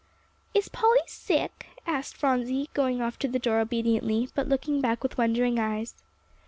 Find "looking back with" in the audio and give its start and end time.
4.49-5.15